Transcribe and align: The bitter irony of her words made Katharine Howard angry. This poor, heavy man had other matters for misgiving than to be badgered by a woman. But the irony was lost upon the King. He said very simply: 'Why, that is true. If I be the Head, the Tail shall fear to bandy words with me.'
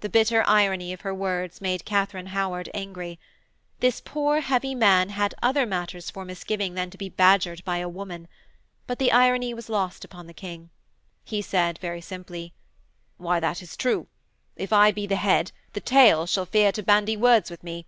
The 0.00 0.10
bitter 0.10 0.44
irony 0.46 0.92
of 0.92 1.00
her 1.00 1.14
words 1.14 1.62
made 1.62 1.86
Katharine 1.86 2.26
Howard 2.26 2.68
angry. 2.74 3.18
This 3.78 4.02
poor, 4.04 4.40
heavy 4.42 4.74
man 4.74 5.08
had 5.08 5.34
other 5.42 5.64
matters 5.64 6.10
for 6.10 6.26
misgiving 6.26 6.74
than 6.74 6.90
to 6.90 6.98
be 6.98 7.08
badgered 7.08 7.64
by 7.64 7.78
a 7.78 7.88
woman. 7.88 8.28
But 8.86 8.98
the 8.98 9.10
irony 9.12 9.54
was 9.54 9.70
lost 9.70 10.04
upon 10.04 10.26
the 10.26 10.34
King. 10.34 10.68
He 11.24 11.40
said 11.40 11.78
very 11.78 12.02
simply: 12.02 12.52
'Why, 13.16 13.40
that 13.40 13.62
is 13.62 13.78
true. 13.78 14.08
If 14.56 14.74
I 14.74 14.92
be 14.92 15.06
the 15.06 15.16
Head, 15.16 15.52
the 15.72 15.80
Tail 15.80 16.26
shall 16.26 16.44
fear 16.44 16.70
to 16.72 16.82
bandy 16.82 17.16
words 17.16 17.50
with 17.50 17.62
me.' 17.62 17.86